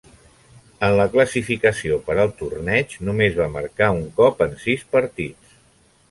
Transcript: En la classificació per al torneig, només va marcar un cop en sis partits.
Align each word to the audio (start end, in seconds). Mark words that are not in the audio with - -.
En 0.85 0.93
la 0.99 1.03
classificació 1.15 1.99
per 2.07 2.15
al 2.23 2.33
torneig, 2.39 2.95
només 3.09 3.37
va 3.41 3.47
marcar 3.57 3.91
un 3.97 4.01
cop 4.21 4.41
en 4.47 4.57
sis 4.63 4.87
partits. 4.97 5.53